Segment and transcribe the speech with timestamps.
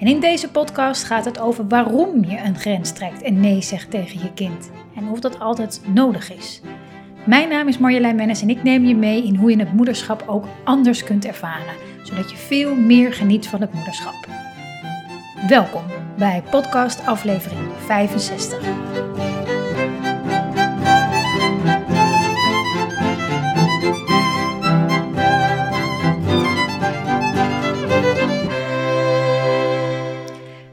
[0.00, 3.90] En in deze podcast gaat het over waarom je een grens trekt en nee zegt
[3.90, 6.60] tegen je kind en of dat altijd nodig is.
[7.26, 10.24] Mijn naam is Marjolein Mennis en ik neem je mee in hoe je het moederschap
[10.26, 14.28] ook anders kunt ervaren, zodat je veel meer geniet van het moederschap.
[15.48, 15.84] Welkom
[16.16, 18.87] bij podcast aflevering 65.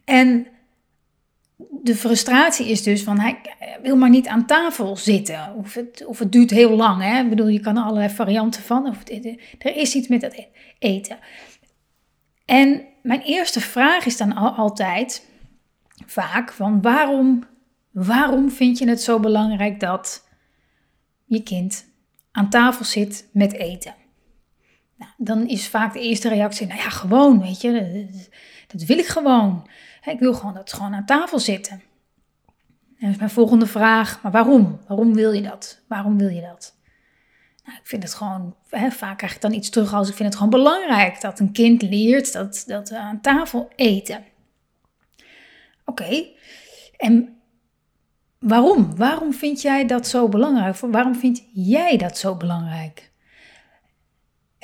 [0.05, 0.47] En
[1.85, 3.41] de frustratie is dus van hij
[3.81, 5.55] wil maar niet aan tafel zitten.
[5.55, 7.01] Of het, of het duurt heel lang.
[7.01, 7.21] Hè?
[7.21, 8.87] Ik bedoel, je kan er allerlei varianten van.
[8.87, 9.03] Of
[9.59, 10.47] er is iets met het
[10.79, 11.17] eten.
[12.45, 15.29] En mijn eerste vraag is dan altijd
[16.05, 17.43] vaak van waarom,
[17.91, 20.27] waarom vind je het zo belangrijk dat
[21.25, 21.85] je kind
[22.31, 23.95] aan tafel zit met eten?
[24.97, 28.05] Nou, dan is vaak de eerste reactie, nou ja, gewoon, weet je,
[28.67, 29.67] dat wil ik gewoon.
[30.05, 31.81] Ik wil gewoon dat het gewoon aan tafel zitten.
[32.99, 34.79] En is mijn volgende vraag, maar waarom?
[34.87, 35.81] Waarom wil je dat?
[35.87, 36.75] Waarom wil je dat?
[37.65, 40.27] Nou, ik vind het gewoon, hè, vaak krijg ik dan iets terug als ik vind
[40.27, 44.23] het gewoon belangrijk dat een kind leert dat, dat we aan tafel eten.
[45.85, 46.25] Oké,
[46.97, 47.39] en
[48.39, 48.95] waarom?
[48.95, 50.77] Waarom vind jij dat zo belangrijk?
[50.77, 53.11] Waarom vind jij dat zo belangrijk?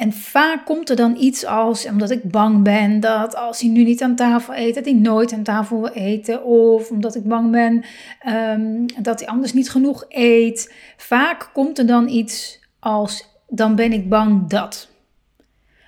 [0.02, 3.84] En vaak komt er dan iets als, omdat ik bang ben dat als hij nu
[3.84, 6.44] niet aan tafel eet, dat hij nooit aan tafel wil eten.
[6.44, 7.84] Of omdat ik bang ben
[8.28, 10.74] um, dat hij anders niet genoeg eet.
[10.98, 14.90] Vaak komt er dan iets als, dan ben ik bang dat.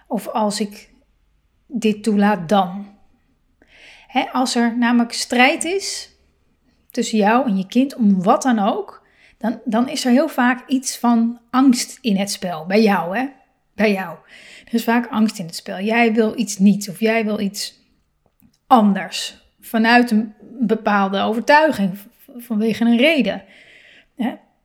[0.08, 0.90] Of als ik
[1.68, 2.86] dit toelaat, dan.
[4.32, 6.16] als er namelijk strijd is
[6.92, 9.08] tussen jou en je kind, om wat dan ook,
[9.38, 12.66] dan, dan is er heel vaak iets van angst in het spel.
[12.66, 13.42] Bij jou, hè?
[13.76, 14.18] Bij jou.
[14.66, 15.80] Er is vaak angst in het spel.
[15.80, 17.80] Jij wil iets niet of jij wil iets
[18.68, 19.38] anders.
[19.60, 21.98] Vanuit een bepaalde overtuiging,
[22.38, 23.44] vanwege een reden.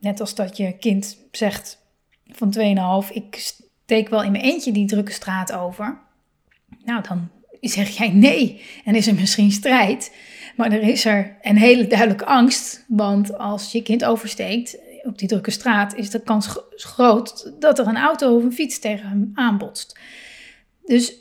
[0.00, 1.78] Net als dat je kind zegt
[2.26, 2.54] van
[3.04, 5.98] 2,5, ik steek wel in mijn eentje die drukke straat over.
[6.84, 7.28] Nou, dan
[7.60, 10.14] zeg jij nee en is er misschien strijd.
[10.56, 15.28] Maar er is er een hele duidelijke angst, want als je kind oversteekt, op die
[15.28, 19.30] drukke straat is de kans groot dat er een auto of een fiets tegen hem
[19.34, 19.98] aanbotst.
[20.84, 21.14] Dus,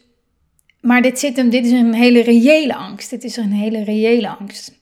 [0.81, 3.09] maar dit, zit hem, dit is een hele reële angst.
[3.09, 4.81] Dit is een hele reële angst.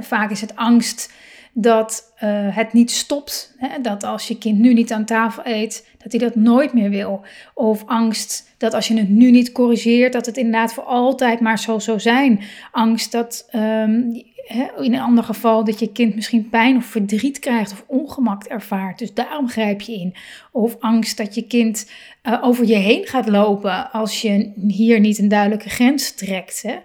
[0.00, 1.12] vaak is het angst
[1.54, 3.56] dat uh, het niet stopt.
[3.82, 7.24] dat als je kind nu niet aan tafel eet, dat hij dat nooit meer wil.
[7.54, 11.58] Of angst dat als je het nu niet corrigeert, dat het inderdaad voor altijd maar
[11.58, 12.40] zo zou zijn.
[12.70, 14.22] Angst dat um,
[14.78, 18.98] in een ander geval dat je kind misschien pijn of verdriet krijgt of ongemak ervaart.
[18.98, 20.14] Dus daarom grijp je in.
[20.52, 21.90] Of angst dat je kind
[22.22, 26.62] uh, over je heen gaat lopen als je hier niet een duidelijke grens trekt.
[26.62, 26.76] Hè?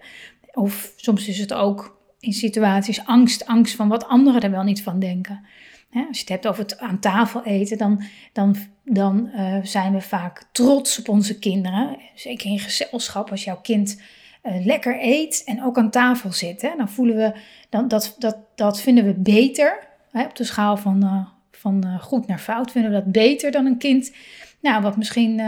[0.54, 4.84] Of soms is het ook in situaties angst, angst van wat anderen er wel niet
[4.84, 5.46] van denken.
[5.90, 6.06] Hè?
[6.08, 8.04] Als je het hebt over het aan tafel eten, dan,
[8.34, 11.98] dan, dan uh, zijn we vaak trots op onze kinderen.
[12.16, 14.02] Zeker in gezelschap, als jouw kind
[14.48, 16.62] uh, lekker eet en ook aan tafel zit.
[16.62, 16.70] Hè?
[16.78, 17.34] Dan voelen we,
[17.70, 19.88] dan, dat, dat, dat vinden we beter.
[20.12, 20.24] Hè?
[20.24, 23.66] Op de schaal van, uh, van uh, goed naar fout vinden we dat beter dan
[23.66, 24.16] een kind.
[24.62, 25.40] Nou, wat misschien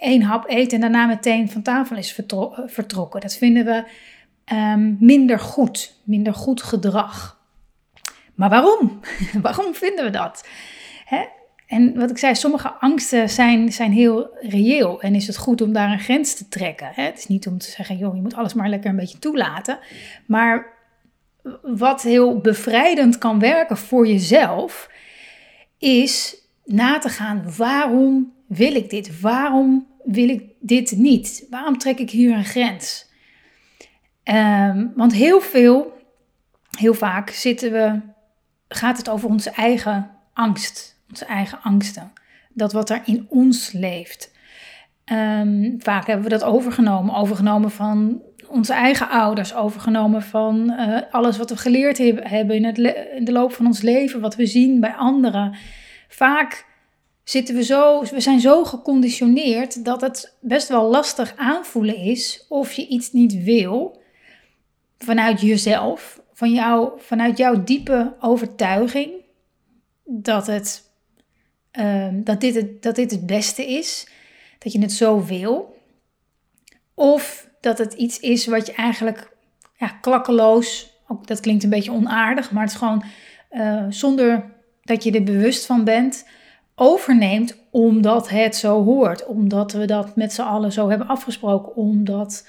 [0.00, 3.20] één hap eet en daarna meteen van tafel is vertro vertrokken.
[3.20, 3.84] Dat vinden we
[4.52, 7.40] um, minder goed, minder goed gedrag.
[8.34, 9.00] Maar waarom?
[9.42, 10.48] waarom vinden we dat?
[11.04, 11.24] Hè?
[11.70, 15.00] En wat ik zei, sommige angsten zijn, zijn heel reëel.
[15.00, 16.90] En is het goed om daar een grens te trekken.
[16.94, 17.02] Hè?
[17.02, 19.78] Het is niet om te zeggen, joh, je moet alles maar lekker een beetje toelaten.
[20.26, 20.66] Maar
[21.62, 24.90] wat heel bevrijdend kan werken voor jezelf,
[25.78, 29.20] is na te gaan, waarom wil ik dit?
[29.20, 31.46] Waarom wil ik dit niet?
[31.50, 33.10] Waarom trek ik hier een grens?
[34.24, 35.92] Um, want heel veel,
[36.78, 38.00] heel vaak zitten we,
[38.68, 42.12] gaat het over onze eigen angst onze eigen angsten.
[42.48, 44.32] Dat wat er in ons leeft.
[45.12, 47.14] Um, vaak hebben we dat overgenomen.
[47.14, 49.54] Overgenomen van onze eigen ouders.
[49.54, 52.78] Overgenomen van uh, alles wat we geleerd hebben in, het
[53.16, 54.20] in de loop van ons leven.
[54.20, 55.54] Wat we zien bij anderen.
[56.08, 56.66] Vaak
[57.24, 62.72] zitten we zo, we zijn zo geconditioneerd dat het best wel lastig aanvoelen is of
[62.72, 64.02] je iets niet wil
[64.98, 69.10] vanuit jezelf, van jou, vanuit jouw diepe overtuiging
[70.04, 70.89] dat het
[71.70, 74.08] Ehm, dat, dit het, dat dit het beste is,
[74.58, 75.78] dat je het zo wil.
[76.94, 79.36] Of dat het iets is wat je eigenlijk
[79.76, 83.04] ja, klakkeloos, ook, dat klinkt een beetje onaardig, maar het is gewoon
[83.52, 84.44] uh, zonder
[84.82, 86.26] dat je er bewust van bent,
[86.74, 89.26] overneemt omdat het zo hoort.
[89.26, 91.76] Omdat we dat met z'n allen zo hebben afgesproken.
[91.76, 92.48] Omdat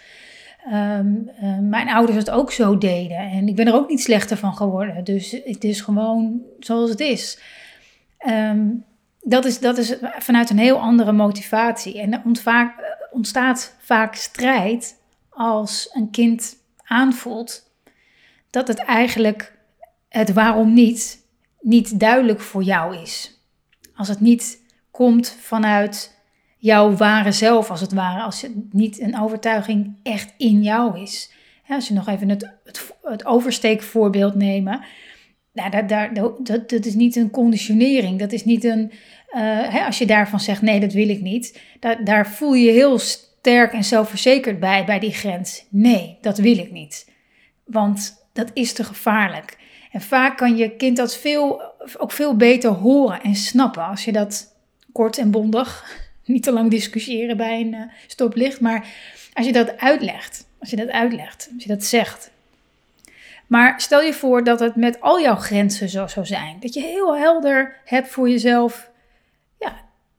[0.73, 3.17] um, uh, mijn ouders het ook zo deden.
[3.17, 5.03] En ik ben er ook niet slechter van geworden.
[5.03, 7.39] Dus het is gewoon zoals het is.
[8.27, 8.85] Um,
[9.31, 12.01] dat is, dat is vanuit een heel andere motivatie.
[12.01, 12.21] En er
[13.11, 14.95] ontstaat vaak strijd
[15.29, 17.69] als een kind aanvoelt
[18.49, 19.57] dat het eigenlijk
[20.09, 21.19] het waarom niet
[21.61, 23.39] niet duidelijk voor jou is.
[23.95, 24.59] Als het niet
[24.91, 26.19] komt vanuit
[26.57, 31.31] jouw ware zelf, als het ware, als het niet een overtuiging echt in jou is.
[31.67, 32.51] als je nog even het,
[33.03, 34.83] het, oversteekvoorbeeld nemen.
[35.53, 38.19] Nou, dat, dat, dat, dat is niet een conditionering.
[38.19, 38.91] Dat is niet een.
[39.33, 39.39] Uh,
[39.69, 41.59] hè, als je daarvan zegt: nee, dat wil ik niet.
[42.03, 45.65] Daar, voel je heel sterk en zelfverzekerd bij, bij die grens.
[45.69, 47.09] Nee, dat wil ik niet.
[47.65, 49.57] Want dat is te gevaarlijk.
[49.91, 51.61] En vaak kan je kind dat veel,
[51.97, 54.55] ook veel beter horen en snappen als je dat
[54.91, 58.87] kort en bondig, niet te lang discussiëren bij een uh, stoplicht, maar
[59.33, 62.31] als je dat uitlegt, als je dat uitlegt, als je dat zegt.
[63.47, 66.57] Maar stel je voor dat het met al jouw grenzen zo zou zijn.
[66.59, 68.90] Dat je heel helder hebt voor jezelf.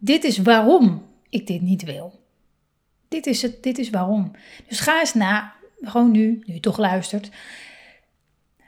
[0.05, 2.21] Dit is waarom ik dit niet wil.
[3.09, 4.31] Dit is het, dit is waarom.
[4.69, 7.31] Dus ga eens na, gewoon nu, nu je toch luistert.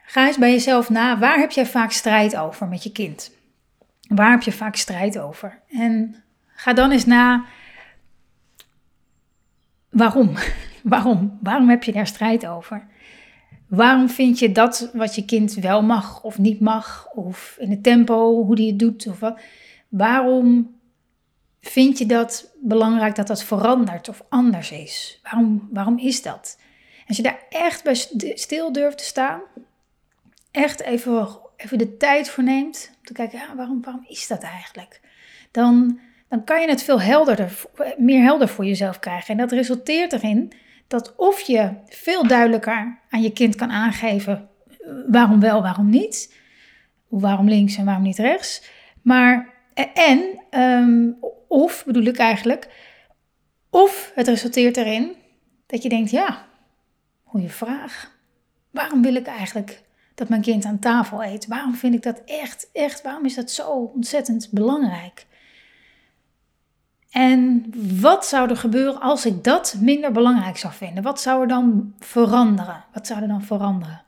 [0.04, 3.32] Ga eens bij jezelf na, waar heb jij vaak strijd over met je kind?
[4.08, 5.60] Waar heb je vaak strijd over?
[5.68, 7.44] En ga dan eens na,
[9.90, 10.34] waarom?
[10.82, 11.38] waarom?
[11.42, 12.86] Waarom heb je daar strijd over?
[13.68, 17.08] Waarom vind je dat wat je kind wel mag of niet mag?
[17.14, 19.06] Of in het tempo, hoe die het doet?
[19.06, 19.40] Of wat?
[19.88, 20.74] Waarom
[21.68, 25.20] vind je dat belangrijk dat dat verandert of anders is?
[25.22, 26.58] Waarom, waarom is dat?
[27.06, 27.94] Als je daar echt bij
[28.34, 29.40] stil durft te staan,
[30.50, 34.42] echt even, even de tijd voor neemt om te kijken, ja, waarom, waarom is dat
[34.42, 35.00] eigenlijk?
[35.50, 37.62] Dan, dan kan je het veel helderder,
[37.96, 39.28] meer helder voor jezelf krijgen.
[39.28, 40.52] En dat resulteert erin
[40.88, 46.42] dat of je veel duidelijker aan je kind kan aangeven eh, waarom wel, waarom niet.
[47.08, 48.70] Waarom links en waarom niet rechts.
[49.02, 49.53] Maar
[49.94, 51.10] en, ehm,
[51.48, 52.68] of bedoel ik eigenlijk,
[53.70, 55.16] of het resulteert erin
[55.66, 56.46] dat je denkt, ja,
[57.24, 58.12] goede vraag.
[58.70, 59.82] Waarom wil ik eigenlijk
[60.14, 61.46] dat mijn kind aan tafel eet?
[61.46, 65.26] Waarom vind ik dat echt, echt, waarom is dat zo ontzettend belangrijk?
[67.10, 71.02] En wat zou er gebeuren als ik dat minder belangrijk zou vinden?
[71.02, 72.84] Wat zou er dan veranderen?
[72.92, 74.02] Wat zou er dan veranderen?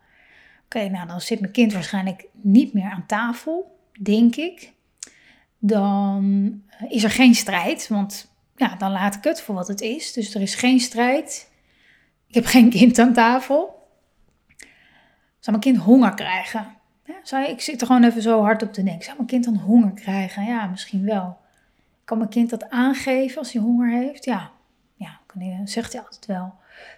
[0.65, 4.73] Oké, nou dan zit mijn kind waarschijnlijk niet meer aan tafel, denk ik.
[5.59, 10.13] Dan is er geen strijd, want ja, dan laat ik het voor wat het is.
[10.13, 11.51] Dus er is geen strijd.
[12.27, 13.87] Ik heb geen kind aan tafel.
[15.39, 16.75] Zou mijn kind honger krijgen?
[17.23, 19.03] zou ik zit er gewoon even zo hard op te denken.
[19.03, 20.45] Zou mijn kind dan honger krijgen?
[20.45, 21.37] Ja, misschien wel.
[22.03, 24.25] Kan mijn kind dat aangeven als hij honger heeft?
[24.25, 24.51] Ja,
[24.95, 25.19] ja
[25.65, 26.53] zegt hij altijd wel.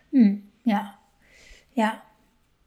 [0.09, 0.95] Hm, ja,
[1.69, 2.03] ja.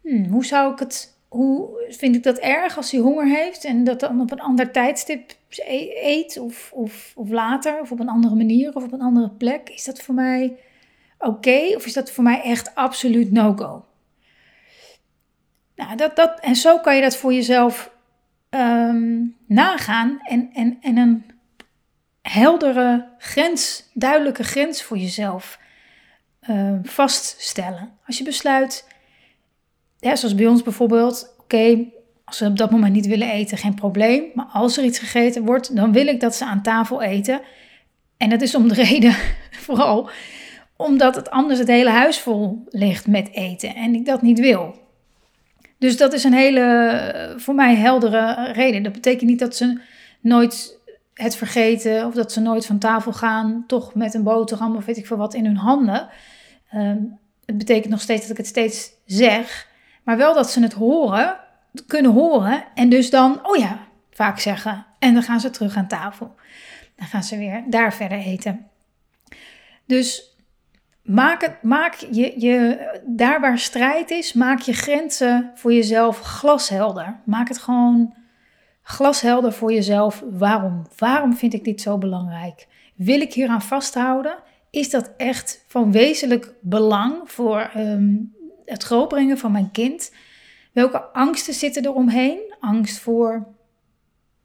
[0.03, 3.85] Hm, hoe zou ik het hoe vind ik dat erg als hij honger heeft en
[3.85, 8.09] dat dan op een ander tijdstip e-, eet of, of, of later of op een
[8.09, 9.69] andere manier of op een andere plek?
[9.69, 10.57] Is dat voor mij
[11.19, 13.85] oké of is dat voor mij echt absoluut no-go?
[15.75, 17.91] Nou, dat, dat, en zo kan je dat voor jezelf
[18.49, 21.25] ehm, nagaan en, en, en een
[22.23, 25.59] heldere grens, duidelijke grens voor jezelf
[26.41, 27.99] ehm, vaststellen.
[28.07, 28.87] Als je besluit,
[30.03, 31.85] ja, zoals bij ons bijvoorbeeld, oké,
[32.25, 34.25] als ze op dat moment niet willen eten, geen probleem.
[34.35, 37.41] Maar als er iets gegeten wordt, dan wil ik dat ze aan tafel eten.
[38.17, 39.15] En dat is om de reden,
[39.51, 40.11] vooral
[40.77, 44.81] omdat het anders het hele huis vol ligt met eten en ik dat niet wil.
[45.79, 48.83] Dus dat is een hele, voor mij heldere reden.
[48.83, 49.81] Dat betekent niet dat ze
[50.21, 50.79] nooit
[51.15, 54.97] het vergeten of dat ze nooit van tafel gaan, toch met een boterham of weet
[54.97, 56.09] ik veel wat in hun handen.
[56.71, 56.99] Ehm,
[57.45, 59.71] het betekent nog steeds dat ik het steeds zeg.
[60.03, 61.37] Maar wel dat ze het horen,
[61.87, 63.79] kunnen horen en dus dan, oh ja,
[64.11, 64.87] vaak zeggen.
[64.99, 66.35] En dan gaan ze terug aan tafel.
[66.97, 68.67] Dan gaan ze weer daar verder eten.
[69.87, 70.37] Dus
[71.03, 77.21] maak, het, maak je, je, daar waar strijd is, maak je grenzen voor jezelf glashelder.
[77.25, 78.15] Maak het gewoon
[78.83, 80.25] glashelder voor jezelf.
[80.31, 80.87] Waarom?
[80.99, 82.67] Waarom vind ik dit zo belangrijk?
[82.95, 84.39] Wil ik hieraan vasthouden?
[84.71, 90.13] Is dat echt van wezenlijk belang voor um, het grootbrengen van mijn kind.
[90.73, 92.55] Welke angsten zitten er omheen?
[92.61, 93.47] Angst voor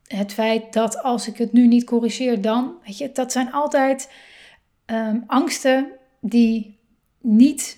[0.08, 2.78] het feit dat als ik het nu niet corrigeer, dan.
[2.86, 4.12] Weet je, dat zijn altijd
[4.86, 6.80] um, angsten die
[7.22, 7.78] niet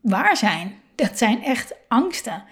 [0.00, 0.72] waar zijn.
[0.94, 2.44] Dat zijn echt angsten.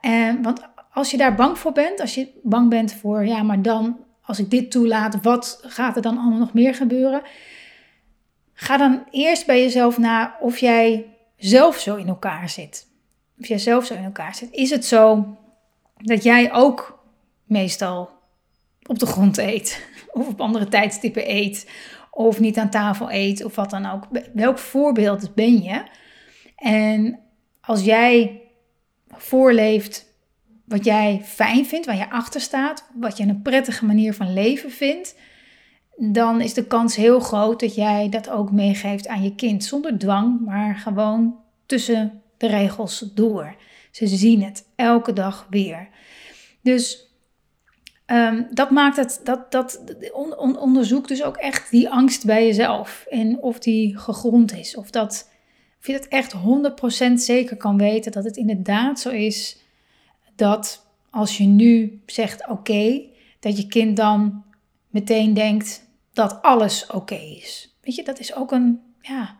[0.00, 0.60] En, want
[0.92, 4.38] als je daar bang voor bent, als je bang bent voor, ja, maar dan, als
[4.38, 7.22] ik dit toelaat, wat gaat er dan allemaal nog meer gebeuren?
[8.52, 11.06] Ga dan eerst bij jezelf na of jij
[11.38, 12.86] zelf zo in elkaar zit.
[13.38, 14.50] Of jij zelf zo in elkaar zit.
[14.50, 15.36] Is het zo
[15.96, 17.04] dat jij ook
[17.44, 18.10] meestal
[18.86, 19.86] op de grond eet?
[20.12, 21.70] Of op andere tijdstippen eet?
[22.10, 23.44] Of niet aan tafel eet?
[23.44, 24.06] Of wat dan ook.
[24.32, 25.82] Welk voorbeeld ben je?
[26.56, 27.18] En
[27.60, 28.42] als jij
[29.08, 30.06] voorleeft
[30.64, 34.70] wat jij fijn vindt, waar je achter staat, wat je een prettige manier van leven
[34.70, 35.14] vindt,
[35.98, 39.64] dan is de kans heel groot dat jij dat ook meegeeft aan je kind.
[39.64, 41.36] Zonder dwang, maar gewoon
[41.66, 43.56] tussen de regels door.
[43.90, 45.88] Ze zien het elke dag weer.
[46.62, 47.12] Dus
[48.06, 49.80] um, dat maakt het, dat, dat
[50.12, 53.06] on, onderzoek dus ook echt die angst bij jezelf.
[53.08, 54.76] En of die gegrond is.
[54.76, 55.30] Of, dat,
[55.80, 56.34] of je het echt
[57.10, 59.58] 100% zeker kan weten dat het inderdaad zo is
[60.36, 63.02] dat als je nu zegt oké,
[63.40, 64.44] dat je kind dan
[64.88, 65.86] meteen denkt:
[66.18, 67.76] dat alles oké is.
[67.80, 69.36] Weet je, dat is ook een, ja,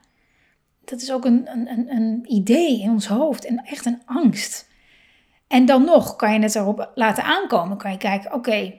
[0.85, 4.69] dat is ook een, een, een idee in ons hoofd en echt een angst.
[5.49, 7.77] En dan nog kan je het erop laten aankomen.
[7.77, 8.75] Kan je kijken, oké,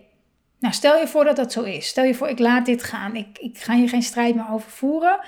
[0.59, 1.87] nou stel je voor dat dat zo is.
[1.87, 3.15] Stel je voor, ik laat dit gaan.
[3.15, 5.19] Ik, ik ga hier geen strijd meer over voeren.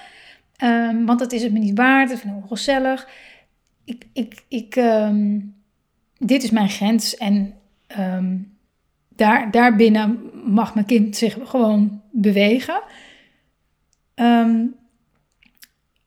[0.63, 2.09] Um, want dat is het me niet waard.
[2.09, 3.09] Dat vind ik ongezellig.
[3.83, 5.55] Ik, ik, ik, um,
[6.17, 7.17] dit is mijn grens.
[7.17, 7.53] En
[7.99, 8.50] um,
[9.15, 12.81] daar, daarbinnen mag mijn kind zich gewoon bewegen.
[14.15, 14.75] Um,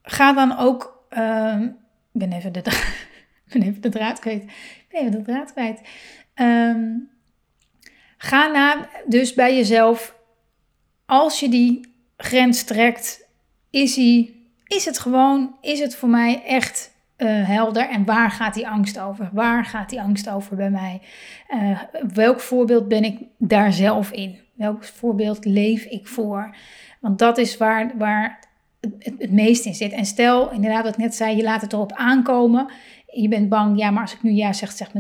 [0.03, 1.07] ga dan ook.
[1.11, 1.65] Um,
[2.13, 2.63] ik ben even de,
[3.53, 4.43] ben even de draad kwijt.
[4.43, 5.81] Ik ben even de draad kwijt.
[6.35, 7.11] Um,
[8.17, 10.15] ga na dus bij jezelf.
[11.07, 13.29] Als je die grens trekt,
[13.71, 17.89] is, die, is het gewoon, is het voor mij echt uh, helder.
[17.89, 19.29] En waar gaat die angst over?
[19.33, 21.01] Waar gaat die angst over bij mij?
[21.49, 21.81] Uh,
[22.15, 24.39] welk voorbeeld ben ik daar zelf in?
[24.55, 26.57] Welk voorbeeld leef ik voor?
[27.01, 28.39] Want dat is waar, waar
[28.81, 29.93] het, het meest in zit.
[29.93, 32.71] En stel, inderdaad, wat ik net zei, je laat het erop aankomen.
[33.07, 34.91] Je bent bang, ja, maar als ik nu ja zeg, zeg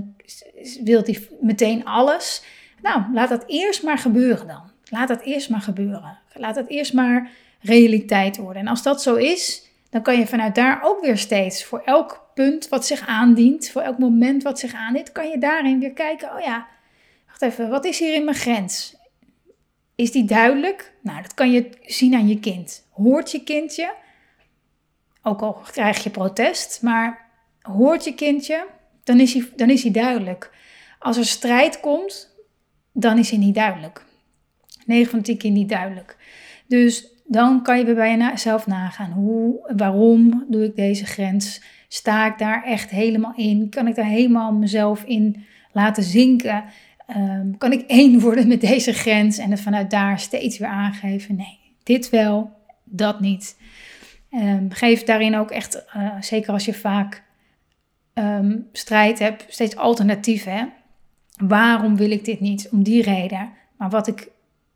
[0.84, 2.44] wilt hij meteen alles?
[2.82, 4.62] Nou, laat dat eerst maar gebeuren dan.
[4.90, 6.18] Laat dat eerst maar gebeuren.
[6.34, 7.30] Laat dat eerst maar
[7.60, 8.62] realiteit worden.
[8.62, 12.30] En als dat zo is, dan kan je vanuit daar ook weer steeds voor elk
[12.34, 16.34] punt wat zich aandient, voor elk moment wat zich aandient, kan je daarin weer kijken,
[16.34, 16.66] oh ja,
[17.26, 18.96] wacht even, wat is hier in mijn grens?
[19.94, 20.92] Is die duidelijk?
[21.02, 22.86] Nou, dat kan je zien aan je kind.
[22.90, 23.94] Hoort je kindje,
[25.22, 28.66] ook al krijg je protest, maar hoort je kindje,
[29.04, 30.50] dan is hij, dan is hij duidelijk.
[30.98, 32.36] Als er strijd komt,
[32.92, 34.04] dan is hij niet duidelijk.
[34.86, 36.16] 9 van 10 keer niet duidelijk.
[36.66, 39.10] Dus dan kan je bij jezelf nagaan.
[39.10, 41.62] Hoe, waarom doe ik deze grens?
[41.88, 43.68] Sta ik daar echt helemaal in?
[43.68, 46.64] Kan ik daar helemaal mezelf in laten zinken?
[47.06, 51.36] Ehm, kan ik één worden met deze grens en het vanuit daar steeds weer aangeven?
[51.36, 52.50] Nee, dit wel,
[52.84, 53.56] dat niet.
[54.30, 57.22] Um, geef daarin ook echt, uh, zeker als je vaak
[58.14, 60.72] um, strijd hebt, steeds alternatieven.
[61.36, 62.68] Waarom wil ik dit niet?
[62.70, 63.50] Om die reden.
[63.76, 64.28] Maar wat ik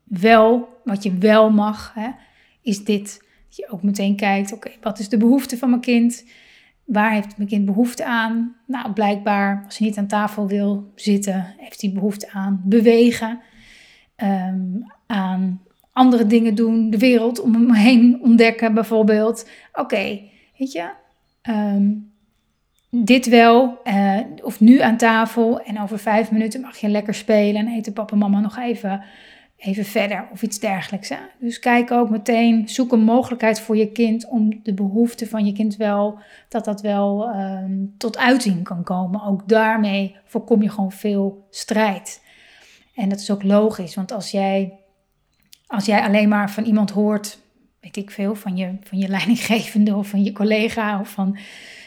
[0.05, 2.09] wel, wat je wel mag, hè,
[2.69, 3.27] is dit.
[3.47, 6.25] Dat je ook meteen kijkt, oké, wat is de behoefte van mijn kind?
[6.85, 8.57] Waar heeft mijn kind behoefte aan?
[8.67, 13.41] Nou, blijkbaar, als hij niet aan tafel wil zitten, heeft hij behoefte aan bewegen,
[14.17, 19.49] um, aan andere dingen doen, de wereld om hem heen ontdekken bijvoorbeeld.
[19.73, 20.21] Oké,
[20.59, 20.91] weet je,
[21.51, 22.13] um,
[22.91, 27.67] dit wel, uh, of nu aan tafel en over vijf minuten mag je lekker spelen
[27.67, 29.03] en eten papa en mama nog even,
[29.59, 31.09] even verder of iets dergelijks.
[31.09, 31.17] Hè?
[31.38, 35.53] Dus kijk ook meteen, zoek een mogelijkheid voor je kind om de behoeften van je
[35.53, 39.25] kind wel, dat dat wel um, tot uiting kan komen.
[39.25, 42.23] Ook daarmee voorkom je gewoon veel strijd.
[42.95, 44.73] En dat is ook logisch, want als jij,
[45.67, 47.38] als jij alleen maar van iemand hoort,
[47.81, 51.38] weet ik veel, van je, van je leidinggevende of van je collega of van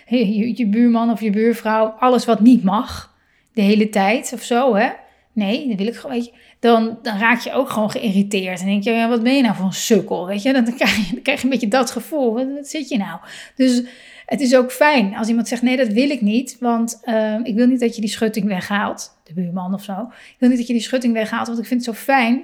[0.08, 3.16] je, je buurman of je buurvrouw, alles wat niet mag,
[3.54, 4.90] de hele tijd of zo, hè?
[5.34, 8.60] Nee, dat wil ik gewoon, weet je, dan, dan raak je ook gewoon geïrriteerd.
[8.60, 10.54] En denk je, ja, wat ben je nou voor een sukkel, weet je?
[10.54, 13.20] Dan krijg je, dan krijg je een beetje dat gevoel, wat, zit je nou?
[13.56, 13.84] Dus
[14.26, 17.56] het is ook fijn als iemand zegt, nee, dat wil ik niet, want uh, ik
[17.56, 20.02] wil niet dat je die schutting weghaalt, de buurman of zo.
[20.10, 22.44] Ik wil niet dat je die schutting weghaalt, want ik vind het zo fijn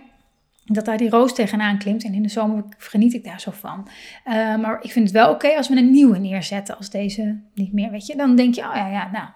[0.66, 2.04] dat daar die roos tegenaan klimt.
[2.04, 3.88] En in de zomer geniet ik daar zo van.
[4.26, 7.74] Uh, maar ik vind het wel oké als we een nieuwe neerzetten als deze niet
[7.74, 8.16] meer, weet je.
[8.16, 9.28] Dan denk je, oh ja, ja, nou,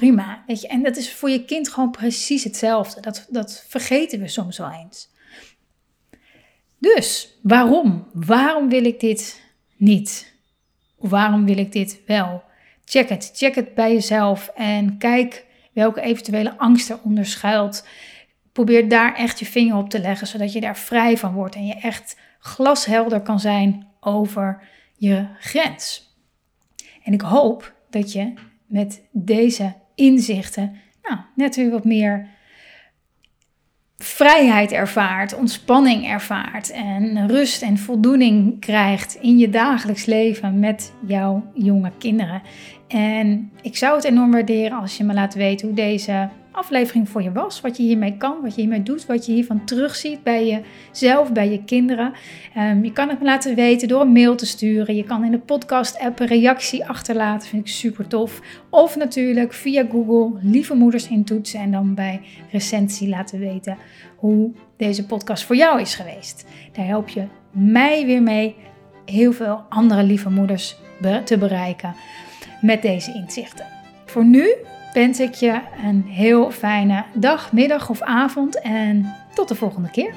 [0.00, 0.68] prima, weet je.
[0.68, 3.00] En dat is voor je kind gewoon precies hetzelfde.
[3.00, 5.08] Dat, dat vergeten we soms wel eens.
[6.78, 8.06] Dus, waarom?
[8.12, 9.42] Waarom wil ik dit
[9.76, 10.34] niet?
[10.98, 12.42] Waarom wil ik dit wel?
[12.84, 13.30] Check het.
[13.34, 17.86] Check het bij jezelf en kijk welke eventuele angst eronder schuilt.
[18.52, 21.66] Probeer daar echt je vinger op te leggen, zodat je daar vrij van wordt en
[21.66, 24.62] je echt glashelder kan zijn over
[24.96, 26.14] je grens.
[27.02, 28.32] En ik hoop dat je
[28.66, 32.26] met deze inzichten nou, net weer wat meer
[33.96, 41.50] vrijheid ervaart, ontspanning ervaart en rust en voldoening krijgt in je dagelijks leven met jouw
[41.54, 42.42] jonge kinderen.
[42.88, 47.22] En ik zou het enorm waarderen als je me laat weten hoe deze aflevering voor
[47.22, 47.60] je was.
[47.60, 51.50] Wat je hiermee kan, wat je hiermee doet, wat je hiervan terugziet bij jezelf, bij
[51.50, 52.12] je kinderen.
[52.56, 54.96] Um, je kan het me laten weten door een mail te sturen.
[54.96, 58.40] Je kan in de podcast-app een reactie achterlaten, vind ik super tof.
[58.70, 63.76] Of natuurlijk via Google lieve moeders intoetsen en dan bij recensie laten weten
[64.16, 66.46] hoe deze podcast voor jou is geweest.
[66.72, 68.54] Daar help je mij weer mee
[69.04, 70.76] heel veel andere lieve moeders
[71.24, 71.94] te bereiken
[72.60, 73.66] met deze inzichten.
[74.04, 74.54] Voor nu
[74.96, 80.14] wens ik je een heel fijne dag, middag of avond en tot de volgende keer.